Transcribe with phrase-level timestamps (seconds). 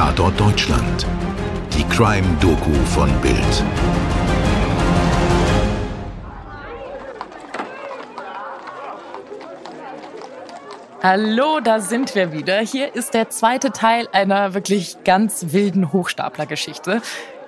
[0.00, 1.06] Tatort Deutschland.
[1.74, 3.64] Die Crime-Doku von Bild.
[11.02, 12.60] Hallo, da sind wir wieder.
[12.60, 17.02] Hier ist der zweite Teil einer wirklich ganz wilden Hochstaplergeschichte.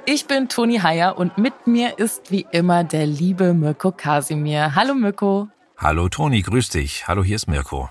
[0.05, 4.75] Ich bin Toni Heyer und mit mir ist wie immer der liebe Mirko Kasimir.
[4.75, 5.49] Hallo Mirko.
[5.79, 7.09] Hallo Toni, grüß dich.
[7.09, 7.89] Hallo, hier ist Mirko.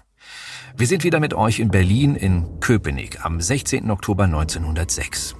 [0.77, 3.91] Wir sind wieder mit euch in Berlin in Köpenick am 16.
[3.91, 5.35] Oktober 1906.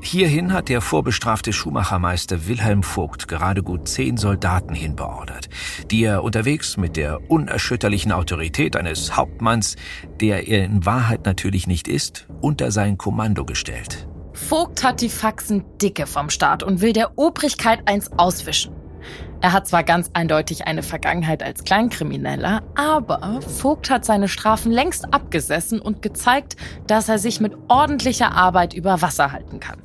[0.00, 5.50] Hierhin hat der vorbestrafte Schuhmachermeister Wilhelm Vogt gerade gut zehn Soldaten hinbeordert,
[5.90, 9.76] die er unterwegs mit der unerschütterlichen Autorität eines Hauptmanns,
[10.20, 14.08] der er in Wahrheit natürlich nicht ist, unter sein Kommando gestellt.
[14.32, 18.79] Vogt hat die Faxen dicke vom Staat und will der Obrigkeit eins auswischen.
[19.42, 25.14] Er hat zwar ganz eindeutig eine Vergangenheit als Kleinkrimineller, aber Vogt hat seine Strafen längst
[25.14, 29.80] abgesessen und gezeigt, dass er sich mit ordentlicher Arbeit über Wasser halten kann.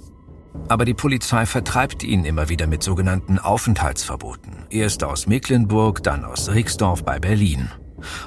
[0.68, 4.66] Aber die Polizei vertreibt ihn immer wieder mit sogenannten Aufenthaltsverboten.
[4.70, 7.70] Erst aus Mecklenburg, dann aus Rixdorf bei Berlin.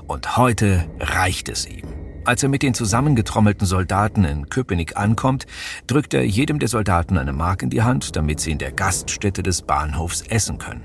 [0.06, 1.97] Und heute reicht es ihm.
[2.28, 5.46] Als er mit den zusammengetrommelten Soldaten in Köpenick ankommt,
[5.86, 9.42] drückt er jedem der Soldaten eine Mark in die Hand, damit sie in der Gaststätte
[9.42, 10.82] des Bahnhofs essen können.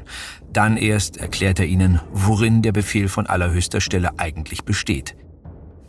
[0.54, 5.18] Dann erst erklärt er ihnen, worin der Befehl von allerhöchster Stelle eigentlich besteht.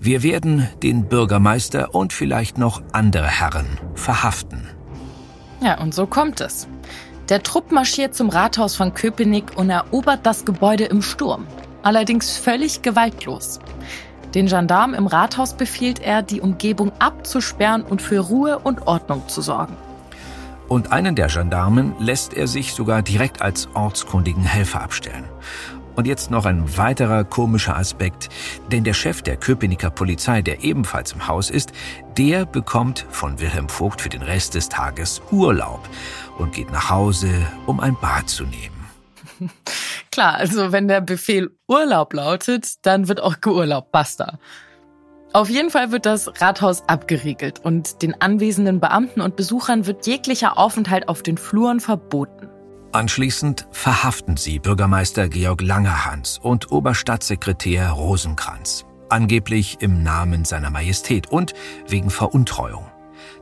[0.01, 4.69] Wir werden den Bürgermeister und vielleicht noch andere Herren verhaften.
[5.61, 6.67] Ja, und so kommt es.
[7.29, 11.47] Der Trupp marschiert zum Rathaus von Köpenick und erobert das Gebäude im Sturm.
[11.85, 13.61] Allerdings völlig gewaltlos.
[14.35, 19.41] Den Gendarmen im Rathaus befiehlt er, die Umgebung abzusperren und für Ruhe und Ordnung zu
[19.43, 19.77] sorgen.
[20.67, 25.25] Und einen der Gendarmen lässt er sich sogar direkt als ortskundigen Helfer abstellen.
[25.95, 28.29] Und jetzt noch ein weiterer komischer Aspekt,
[28.73, 31.71] denn der Chef der Köpenicker Polizei, der ebenfalls im Haus ist,
[32.17, 35.89] der bekommt von Wilhelm Vogt für den Rest des Tages Urlaub
[36.39, 37.31] und geht nach Hause,
[37.67, 38.75] um ein Bad zu nehmen.
[40.14, 44.39] Klar, also wenn der Befehl Urlaub lautet, dann wird auch geurlaubt, basta.
[45.33, 50.57] Auf jeden Fall wird das Rathaus abgeriegelt und den anwesenden Beamten und Besuchern wird jeglicher
[50.57, 52.48] Aufenthalt auf den Fluren verboten.
[52.92, 61.55] Anschließend verhaften sie Bürgermeister Georg Langerhans und Oberstadtsekretär Rosenkranz, angeblich im Namen seiner Majestät und
[61.89, 62.86] wegen Veruntreuung.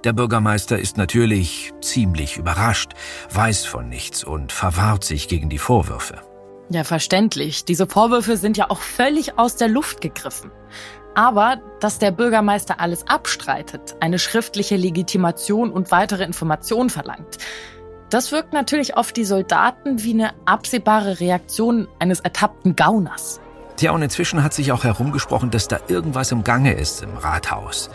[0.04, 2.92] Der Bürgermeister ist natürlich ziemlich überrascht,
[3.28, 6.31] weiß von nichts und verwahrt sich gegen die Vorwürfe.
[6.68, 7.64] Ja, verständlich.
[7.64, 10.50] Diese Vorwürfe sind ja auch völlig aus der Luft gegriffen.
[11.14, 17.38] Aber dass der Bürgermeister alles abstreitet, eine schriftliche Legitimation und weitere Informationen verlangt,
[18.08, 23.40] das wirkt natürlich auf die Soldaten wie eine absehbare Reaktion eines ertappten Gauners.
[23.76, 27.90] Tja, und inzwischen hat sich auch herumgesprochen, dass da irgendwas im Gange ist im Rathaus.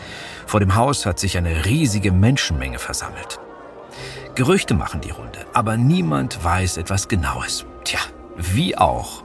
[0.47, 3.39] Vor dem Haus hat sich eine riesige Menschenmenge versammelt.
[4.33, 7.65] Gerüchte machen die Runde, aber niemand weiß etwas Genaues.
[7.83, 7.99] Tja,
[8.37, 9.23] wie auch.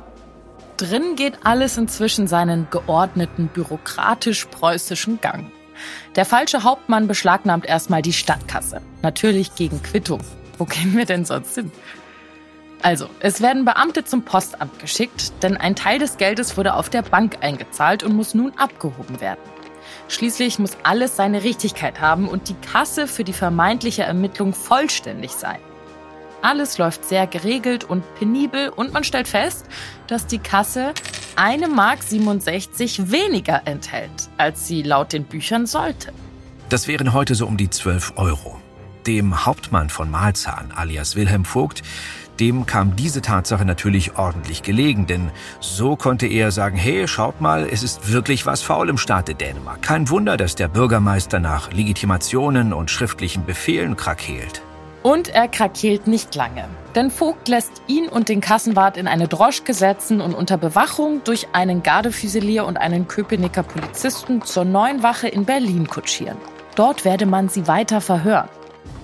[0.77, 5.53] Drin geht alles inzwischen seinen geordneten bürokratisch-preußischen Gang.
[6.17, 8.81] Der falsche Hauptmann beschlagnahmt erstmal die Stadtkasse.
[9.03, 10.21] Natürlich gegen Quittung.
[10.59, 11.71] Wo gehen wir denn sonst hin?
[12.83, 17.03] Also, es werden Beamte zum Postamt geschickt, denn ein Teil des Geldes wurde auf der
[17.03, 19.41] Bank eingezahlt und muss nun abgehoben werden.
[20.09, 25.59] Schließlich muss alles seine Richtigkeit haben und die Kasse für die vermeintliche Ermittlung vollständig sein.
[26.43, 29.67] Alles läuft sehr geregelt und penibel und man stellt fest,
[30.09, 30.93] dass die Kasse
[31.37, 36.13] eine Mark 67 weniger enthält, als sie laut den Büchern sollte.
[36.69, 38.61] Das wären heute so um die 12 Euro.
[39.07, 41.83] Dem Hauptmann von Malzahn, alias Wilhelm Vogt,
[42.41, 47.69] dem kam diese Tatsache natürlich ordentlich gelegen, denn so konnte er sagen, hey, schaut mal,
[47.71, 49.83] es ist wirklich was faul im Staate Dänemark.
[49.83, 54.63] Kein Wunder, dass der Bürgermeister nach Legitimationen und schriftlichen Befehlen krakeelt.
[55.03, 56.69] Und er krakeelt nicht lange.
[56.95, 61.49] Denn Vogt lässt ihn und den Kassenwart in eine Droschke setzen und unter Bewachung durch
[61.53, 66.37] einen Gardefüsilier und einen Köpenicker Polizisten zur neuen Wache in Berlin kutschieren.
[66.77, 68.49] Dort werde man sie weiter verhören.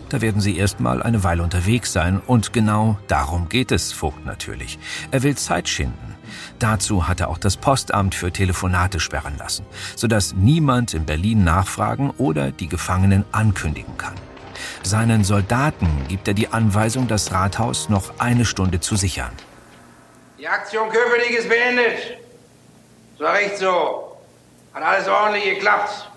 [0.09, 4.79] Da werden sie erstmal eine Weile unterwegs sein und genau darum geht es Vogt natürlich.
[5.11, 6.15] Er will Zeit schinden.
[6.59, 9.67] Dazu hat er auch das Postamt für Telefonate sperren lassen,
[9.97, 14.15] sodass niemand in Berlin nachfragen oder die Gefangenen ankündigen kann.
[14.83, 19.33] Seinen Soldaten gibt er die Anweisung, das Rathaus noch eine Stunde zu sichern.
[20.39, 22.19] Die Aktion Köpenick ist beendet.
[23.19, 24.17] So recht so.
[24.73, 26.09] Hat alles ordentlich geklappt.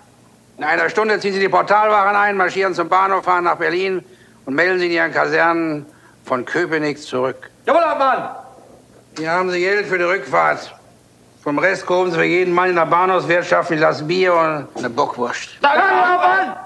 [0.58, 4.04] In einer Stunde ziehen Sie die Portalwachen ein, marschieren zum Bahnhof, fahren nach Berlin
[4.44, 5.86] und melden Sie in Ihren Kasernen
[6.24, 7.50] von Köpenick zurück.
[7.66, 8.30] Jawohl, Hauptmann!
[9.18, 10.72] Hier haben Sie Geld für die Rückfahrt.
[11.42, 14.90] Vom Rest gruben Sie für jeden Mann in der Bahnhofswirtschaft ein Glas Bier und eine
[14.90, 15.48] Bockwurst.
[15.60, 16.56] Danke, Hauptmann!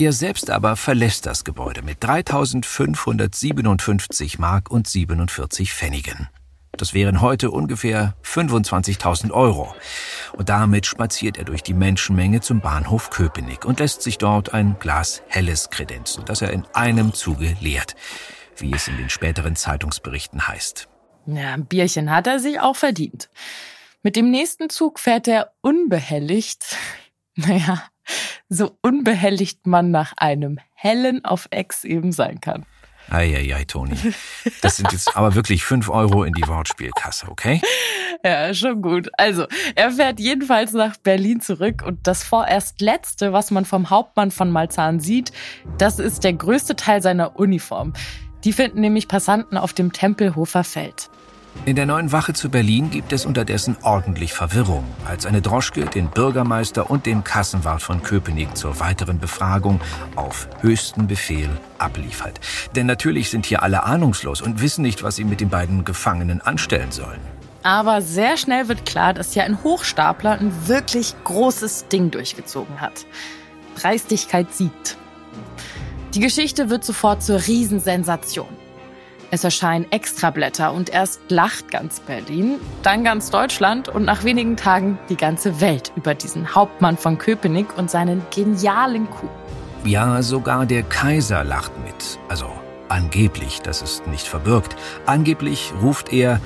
[0.00, 6.30] Er selbst aber verlässt das Gebäude mit 3.557 Mark und 47 Pfennigen.
[6.72, 9.74] Das wären heute ungefähr 25.000 Euro.
[10.32, 14.78] Und damit spaziert er durch die Menschenmenge zum Bahnhof Köpenick und lässt sich dort ein
[14.78, 17.94] Glas Helles kredenzen, das er in einem Zuge leert,
[18.56, 20.88] wie es in den späteren Zeitungsberichten heißt.
[21.26, 23.28] Ja, ein Bierchen hat er sich auch verdient.
[24.02, 26.74] Mit dem nächsten Zug fährt er unbehelligt,
[27.34, 27.82] naja,
[28.48, 32.66] so unbehelligt man nach einem hellen auf Ex eben sein kann.
[33.10, 33.96] Eieiei, Toni.
[34.62, 37.60] Das sind jetzt aber wirklich fünf Euro in die Wortspielkasse, okay?
[38.24, 39.08] Ja, schon gut.
[39.16, 44.30] Also, er fährt jedenfalls nach Berlin zurück und das vorerst letzte, was man vom Hauptmann
[44.30, 45.32] von Malzahn sieht,
[45.78, 47.94] das ist der größte Teil seiner Uniform.
[48.44, 51.10] Die finden nämlich Passanten auf dem Tempelhofer Feld.
[51.66, 56.08] In der neuen Wache zu Berlin gibt es unterdessen ordentlich Verwirrung, als eine Droschke den
[56.08, 59.80] Bürgermeister und den Kassenwart von Köpenick zur weiteren Befragung
[60.16, 62.40] auf höchsten Befehl abliefert.
[62.74, 66.40] Denn natürlich sind hier alle ahnungslos und wissen nicht, was sie mit den beiden Gefangenen
[66.40, 67.20] anstellen sollen.
[67.62, 73.04] Aber sehr schnell wird klar, dass hier ein Hochstapler ein wirklich großes Ding durchgezogen hat.
[73.76, 74.96] Dreistigkeit siegt.
[76.14, 78.59] Die Geschichte wird sofort zur Riesensensation.
[79.32, 84.98] Es erscheinen Extrablätter und erst lacht ganz Berlin, dann ganz Deutschland und nach wenigen Tagen
[85.08, 89.30] die ganze Welt über diesen Hauptmann von Köpenick und seinen genialen Coup.
[89.84, 92.18] Ja, sogar der Kaiser lacht mit.
[92.28, 92.46] Also
[92.88, 94.74] angeblich, das ist nicht verbirgt.
[95.06, 96.40] Angeblich ruft er,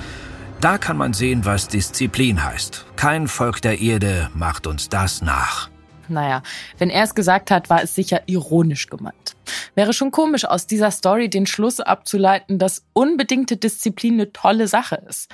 [0.61, 2.85] da kann man sehen, was Disziplin heißt.
[2.95, 5.69] Kein Volk der Erde macht uns das nach.
[6.07, 6.43] Naja,
[6.77, 9.35] wenn er es gesagt hat, war es sicher ironisch gemeint.
[9.75, 15.01] Wäre schon komisch, aus dieser Story den Schluss abzuleiten, dass unbedingte Disziplin eine tolle Sache
[15.07, 15.29] ist.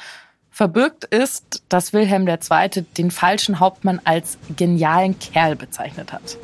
[0.50, 2.86] Verbürgt ist, dass Wilhelm II.
[2.98, 6.38] den falschen Hauptmann als genialen Kerl bezeichnet hat.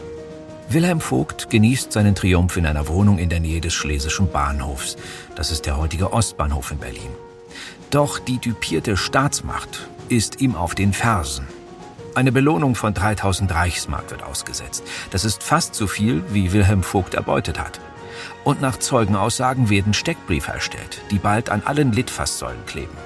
[0.70, 4.98] Wilhelm Vogt genießt seinen Triumph in einer Wohnung in der Nähe des Schlesischen Bahnhofs.
[5.36, 7.10] Das ist der heutige Ostbahnhof in Berlin.
[7.90, 11.48] Doch die düpierte Staatsmacht ist ihm auf den Fersen.
[12.18, 14.84] Eine Belohnung von 3000 Reichsmark wird ausgesetzt.
[15.12, 17.80] Das ist fast so viel, wie Wilhelm Vogt erbeutet hat.
[18.44, 22.98] Und nach Zeugenaussagen werden Steckbriefe erstellt, die bald an allen Litfaßsäulen kleben.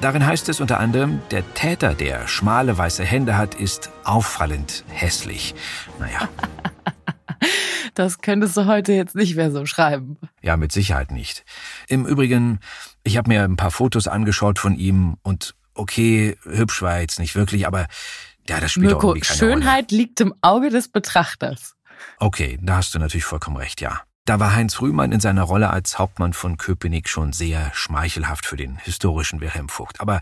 [0.00, 5.54] Darin heißt es unter anderem, der Täter, der schmale weiße Hände hat, ist auffallend hässlich.
[6.00, 6.28] Naja.
[7.94, 10.18] Das könntest du heute jetzt nicht mehr so schreiben.
[10.40, 11.44] Ja, mit Sicherheit nicht.
[11.88, 12.60] Im Übrigen,
[13.02, 17.18] ich habe mir ein paar Fotos angeschaut von ihm und okay, hübsch war er jetzt
[17.18, 17.86] nicht wirklich, aber
[18.48, 20.02] ja, das spielt Mirko, auch keine Schönheit Rolle.
[20.02, 21.74] liegt im Auge des Betrachters.
[22.18, 24.00] Okay, da hast du natürlich vollkommen recht, ja.
[24.24, 28.56] Da war Heinz Rühmann in seiner Rolle als Hauptmann von Köpenick schon sehr schmeichelhaft für
[28.56, 30.00] den historischen Wilhelm Vogt.
[30.02, 30.20] Aber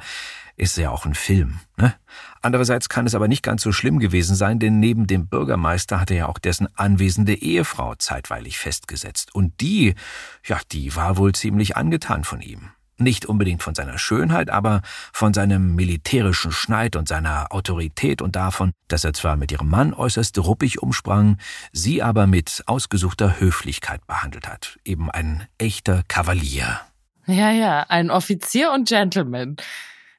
[0.57, 1.95] ist ja auch ein Film, ne?
[2.41, 6.15] Andererseits kann es aber nicht ganz so schlimm gewesen sein, denn neben dem Bürgermeister hatte
[6.15, 9.35] er auch dessen anwesende Ehefrau zeitweilig festgesetzt.
[9.35, 9.97] Und die,
[10.45, 12.71] ja, die war wohl ziemlich angetan von ihm.
[12.99, 14.81] Nicht unbedingt von seiner Schönheit, aber
[15.13, 19.93] von seinem militärischen Schneid und seiner Autorität und davon, dass er zwar mit ihrem Mann
[19.93, 21.37] äußerst ruppig umsprang,
[21.73, 24.79] sie aber mit ausgesuchter Höflichkeit behandelt hat.
[24.85, 26.81] Eben ein echter Kavalier.
[27.27, 29.57] Ja, ja, ein Offizier und Gentleman.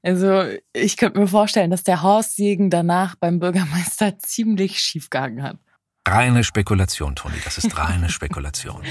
[0.04, 0.44] Also,
[0.74, 5.58] ich könnte mir vorstellen, dass der Horst-Segen danach beim Bürgermeister ziemlich schief gegangen hat.
[6.08, 8.82] Reine Spekulation, Toni, das ist reine Spekulation.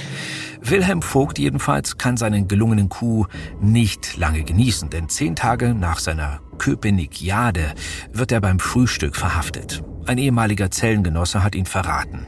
[0.60, 3.26] Wilhelm Vogt jedenfalls kann seinen gelungenen Coup
[3.58, 7.72] nicht lange genießen, denn zehn Tage nach seiner Köpenikiade
[8.12, 9.82] wird er beim Frühstück verhaftet.
[10.04, 12.26] Ein ehemaliger Zellengenosse hat ihn verraten.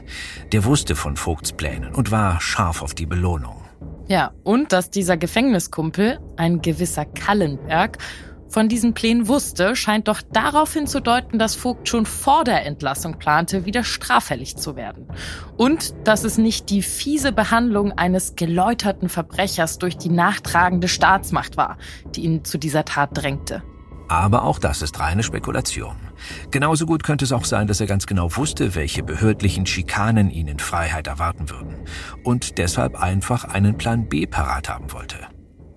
[0.53, 3.63] Der wusste von Vogts Plänen und war scharf auf die Belohnung.
[4.07, 7.99] Ja, und dass dieser Gefängniskumpel, ein gewisser Kallenberg,
[8.49, 13.65] von diesen Plänen wusste, scheint doch darauf hinzudeuten, dass Vogt schon vor der Entlassung plante,
[13.65, 15.07] wieder straffällig zu werden.
[15.55, 21.77] Und dass es nicht die fiese Behandlung eines geläuterten Verbrechers durch die nachtragende Staatsmacht war,
[22.15, 23.63] die ihn zu dieser Tat drängte.
[24.09, 25.95] Aber auch das ist reine Spekulation.
[26.49, 30.47] Genauso gut könnte es auch sein, dass er ganz genau wusste, welche behördlichen Schikanen ihn
[30.47, 31.75] in Freiheit erwarten würden
[32.23, 35.17] und deshalb einfach einen Plan B parat haben wollte.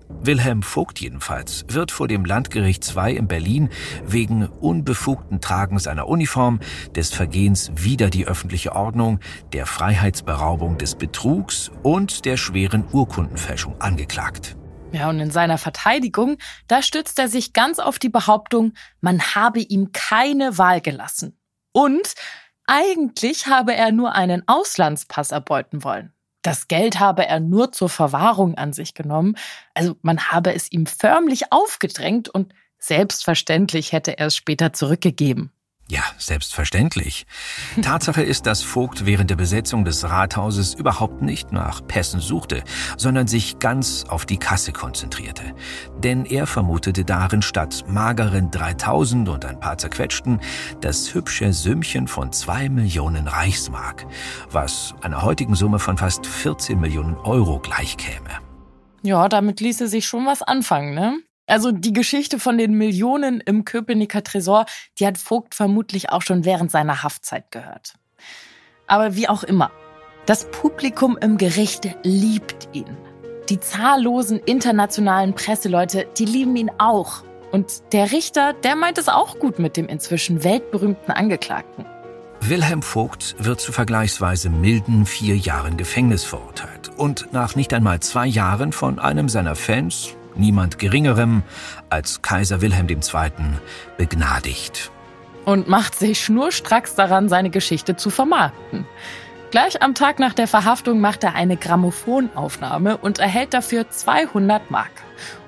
[0.09, 3.69] Wilhelm Vogt jedenfalls wird vor dem Landgericht II in Berlin
[4.05, 6.59] wegen unbefugten Tragens einer Uniform,
[6.95, 9.19] des Vergehens wider die öffentliche Ordnung,
[9.53, 14.55] der Freiheitsberaubung des Betrugs und der schweren Urkundenfälschung angeklagt.
[14.93, 19.59] Ja, und in seiner Verteidigung, da stützt er sich ganz auf die Behauptung, man habe
[19.59, 21.39] ihm keine Wahl gelassen.
[21.71, 22.13] Und
[22.67, 26.13] eigentlich habe er nur einen Auslandspass erbeuten wollen.
[26.43, 29.35] Das Geld habe er nur zur Verwahrung an sich genommen.
[29.73, 35.51] Also man habe es ihm förmlich aufgedrängt und selbstverständlich hätte er es später zurückgegeben.
[35.89, 37.25] Ja, selbstverständlich.
[37.81, 42.63] Tatsache ist, dass Vogt während der Besetzung des Rathauses überhaupt nicht nach Pässen suchte,
[42.97, 45.43] sondern sich ganz auf die Kasse konzentrierte.
[45.99, 50.39] Denn er vermutete darin statt mageren 3000 und ein paar zerquetschten
[50.79, 54.07] das hübsche Sümmchen von zwei Millionen Reichsmark,
[54.49, 58.29] was einer heutigen Summe von fast 14 Millionen Euro gleichkäme.
[59.01, 61.19] Ja, damit ließe sich schon was anfangen, ne?
[61.45, 64.65] Also die Geschichte von den Millionen im Köpenicker Tresor,
[64.99, 67.95] die hat Vogt vermutlich auch schon während seiner Haftzeit gehört.
[68.87, 69.71] Aber wie auch immer,
[70.25, 72.97] das Publikum im Gericht liebt ihn.
[73.49, 77.23] Die zahllosen internationalen Presseleute, die lieben ihn auch.
[77.51, 81.85] Und der Richter, der meint es auch gut mit dem inzwischen weltberühmten Angeklagten.
[82.39, 88.27] Wilhelm Vogt wird zu vergleichsweise milden vier Jahren Gefängnis verurteilt und nach nicht einmal zwei
[88.27, 91.43] Jahren von einem seiner Fans niemand Geringerem
[91.89, 92.99] als Kaiser Wilhelm II.
[93.97, 94.91] begnadigt.
[95.45, 98.85] Und macht sich schnurstracks daran, seine Geschichte zu vermarkten.
[99.53, 104.89] Gleich am Tag nach der Verhaftung macht er eine Grammophonaufnahme und erhält dafür 200 Mark.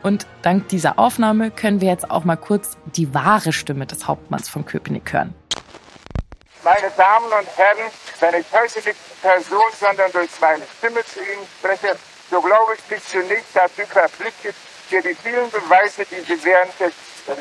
[0.04, 4.48] Und dank dieser Aufnahme können wir jetzt auch mal kurz die wahre Stimme des Hauptmanns
[4.48, 5.34] von Köpenick hören.
[6.64, 11.48] Meine Damen und Herren, wenn ich heute nicht Person, sondern durch meine Stimme zu Ihnen
[11.58, 11.96] spreche,
[12.30, 14.56] so glaube ich mich zunächst dazu verpflichtet,
[14.88, 16.94] für die vielen Beweise, die Sie während des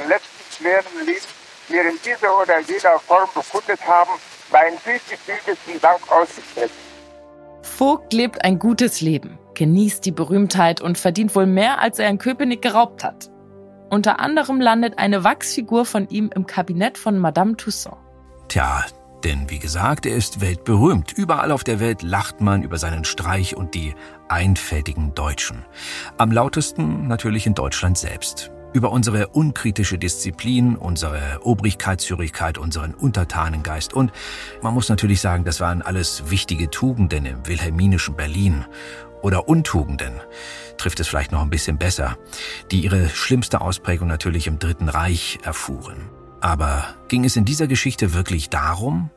[0.09, 1.27] letzten schweren Lebens
[1.69, 4.11] mir in dieser oder jener Form bekundet haben,
[4.53, 6.75] meinen tiefgefühltesten Dank auszusprechen.
[7.63, 12.19] Vogt lebt ein gutes Leben, genießt die Berühmtheit und verdient wohl mehr, als er in
[12.19, 13.31] Köpenick geraubt hat.
[13.91, 17.97] Unter anderem landet eine Wachsfigur von ihm im Kabinett von Madame Toussaint.
[18.49, 18.85] Tja,
[19.25, 21.13] denn wie gesagt, er ist weltberühmt.
[21.13, 23.95] Überall auf der Welt lacht man über seinen Streich und die
[24.29, 25.65] einfältigen Deutschen.
[26.19, 28.51] Am lautesten natürlich in Deutschland selbst.
[28.73, 34.13] Über unsere unkritische Disziplin, unsere Obrigkeitshörigkeit, unseren Untertanengeist und
[34.63, 38.65] man muss natürlich sagen, das waren alles wichtige Tugenden im wilhelminischen Berlin
[39.23, 40.21] oder Untugenden,
[40.77, 42.19] trifft es vielleicht noch ein bisschen besser,
[42.73, 46.11] die ihre schlimmste Ausprägung natürlich im Dritten Reich erfuhren.
[46.45, 49.09] Aber ging es in dieser Geschichte wirklich darum?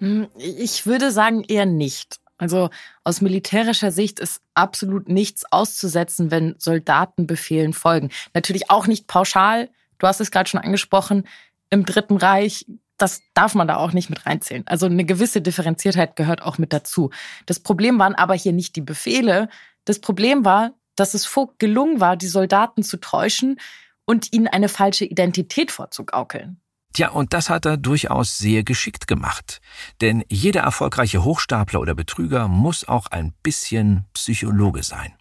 [0.00, 2.18] Hm, ich würde sagen eher nicht.
[2.36, 2.68] Also
[3.04, 8.10] aus militärischer Sicht ist absolut nichts auszusetzen, wenn Soldaten Befehlen folgen.
[8.34, 9.70] Natürlich auch nicht pauschal.
[9.98, 11.28] Du hast es gerade schon angesprochen.
[11.70, 12.66] Im Dritten Reich,
[12.98, 14.64] das darf man da auch nicht mit reinzählen.
[14.66, 17.10] Also eine gewisse Differenziertheit gehört auch mit dazu.
[17.46, 19.48] Das Problem waren aber hier nicht die Befehle.
[19.84, 23.60] Das Problem war, dass es Vogt gelungen war, die Soldaten zu täuschen
[24.06, 26.60] und ihnen eine falsche Identität vorzugaukeln.
[26.94, 29.60] Tja, und das hat er durchaus sehr geschickt gemacht.
[30.00, 35.12] Denn jeder erfolgreiche Hochstapler oder Betrüger muss auch ein bisschen Psychologe sein.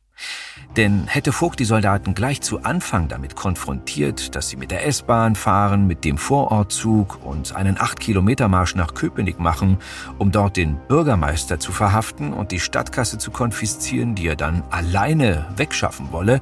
[0.78, 5.36] Denn hätte Vogt die Soldaten gleich zu Anfang damit konfrontiert, dass sie mit der S-Bahn
[5.36, 9.78] fahren, mit dem Vorortzug und einen 8-Kilometer-Marsch nach Köpenick machen,
[10.20, 15.48] um dort den Bürgermeister zu verhaften und die Stadtkasse zu konfiszieren, die er dann alleine
[15.58, 16.40] wegschaffen wolle,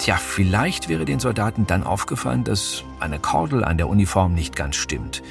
[0.00, 4.76] Tja, vielleicht wäre den Soldaten dann aufgefallen, dass eine Kordel an der Uniform nicht ganz
[4.76, 5.22] stimmt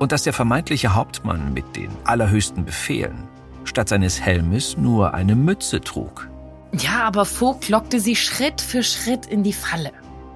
[0.00, 3.28] und dass der vermeintliche Hauptmann mit den allerhöchsten Befehlen
[3.62, 6.28] statt seines Helmes nur eine Mütze trug.
[6.72, 9.92] Ja, aber Vogt lockte sie Schritt für Schritt in die Falle.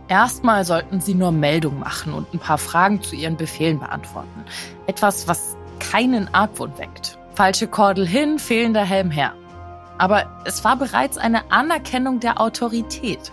[0.07, 4.45] Erstmal sollten sie nur Meldung machen und ein paar Fragen zu ihren Befehlen beantworten.
[4.87, 7.19] Etwas, was keinen Argwohn weckt.
[7.35, 9.33] Falsche Kordel hin, fehlender Helm her.
[9.99, 13.33] Aber es war bereits eine Anerkennung der Autorität.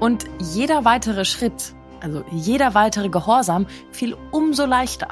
[0.00, 5.08] Und jeder weitere Schritt, also jeder weitere Gehorsam, fiel umso leichter.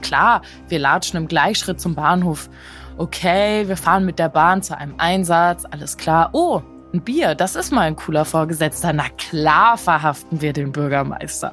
[0.00, 2.48] Klar, wir latschen im Gleichschritt zum Bahnhof.
[2.96, 6.30] Okay, wir fahren mit der Bahn zu einem Einsatz, alles klar.
[6.32, 6.62] Oh,
[6.92, 8.92] ein Bier, das ist mal ein cooler Vorgesetzter.
[8.92, 11.52] Na klar verhaften wir den Bürgermeister.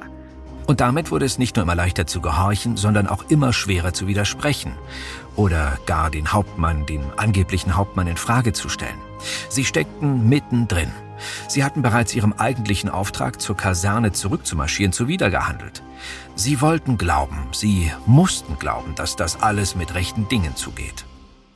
[0.66, 4.06] Und damit wurde es nicht nur immer leichter zu gehorchen, sondern auch immer schwerer zu
[4.06, 4.72] widersprechen
[5.34, 8.98] oder gar den Hauptmann, den angeblichen Hauptmann in Frage zu stellen.
[9.48, 10.92] Sie steckten mittendrin.
[11.48, 15.82] Sie hatten bereits ihrem eigentlichen Auftrag, zur Kaserne zurückzumarschieren, zuwidergehandelt.
[16.34, 21.04] Sie wollten glauben, sie mussten glauben, dass das alles mit rechten Dingen zugeht.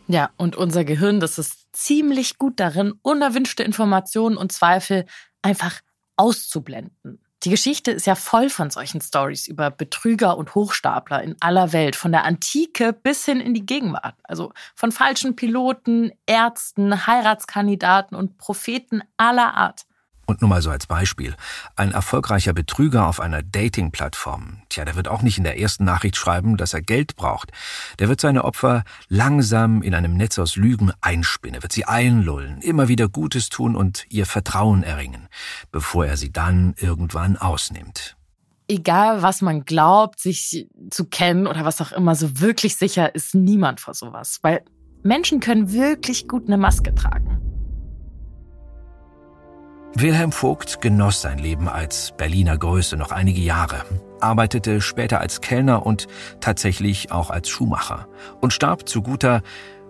[0.08, 5.04] Ja, und unser Gehirn, das ist ziemlich gut darin, unerwünschte Informationen und Zweifel
[5.42, 5.80] einfach
[6.16, 7.20] auszublenden.
[7.46, 11.94] Die Geschichte ist ja voll von solchen Stories über Betrüger und Hochstapler in aller Welt,
[11.94, 14.16] von der Antike bis hin in die Gegenwart.
[14.24, 19.86] Also von falschen Piloten, Ärzten, Heiratskandidaten und Propheten aller Art.
[20.26, 21.36] Und nur mal so als Beispiel.
[21.76, 26.16] Ein erfolgreicher Betrüger auf einer Dating-Plattform, tja, der wird auch nicht in der ersten Nachricht
[26.16, 27.52] schreiben, dass er Geld braucht.
[28.00, 32.88] Der wird seine Opfer langsam in einem Netz aus Lügen einspinnen, wird sie einlullen, immer
[32.88, 35.28] wieder Gutes tun und ihr Vertrauen erringen,
[35.70, 38.16] bevor er sie dann irgendwann ausnimmt.
[38.68, 43.34] egal was man glaubt, sich zu kennen oder was auch immer, so wirklich sicher ist
[43.34, 44.40] niemand vor sowas.
[44.42, 44.64] Weil
[45.02, 47.45] Menschen können wirklich gut eine Maske tragen.
[49.94, 53.84] Wilhelm Vogt genoss sein Leben als Berliner Größe noch einige Jahre,
[54.20, 56.06] arbeitete später als Kellner und
[56.40, 58.06] tatsächlich auch als Schuhmacher
[58.40, 59.42] und starb zu guter,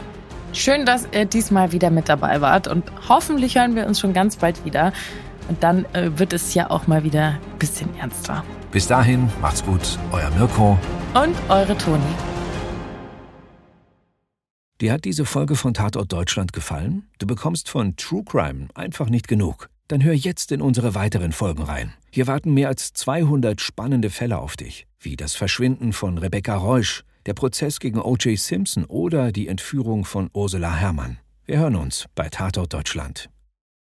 [0.54, 4.36] Schön, dass ihr diesmal wieder mit dabei wart und hoffentlich hören wir uns schon ganz
[4.36, 4.94] bald wieder.
[5.50, 8.44] Und dann äh, wird es ja auch mal wieder ein bisschen ernster.
[8.72, 10.78] Bis dahin, macht's gut, euer Mirko
[11.14, 12.02] und eure Toni.
[14.82, 17.08] Dir hat diese Folge von Tatort Deutschland gefallen?
[17.20, 19.70] Du bekommst von True Crime einfach nicht genug.
[19.88, 21.94] Dann hör jetzt in unsere weiteren Folgen rein.
[22.10, 27.04] Hier warten mehr als 200 spannende Fälle auf dich, wie das Verschwinden von Rebecca Reusch,
[27.26, 28.38] der Prozess gegen O.J.
[28.38, 31.18] Simpson oder die Entführung von Ursula Herrmann.
[31.46, 33.30] Wir hören uns bei Tatort Deutschland.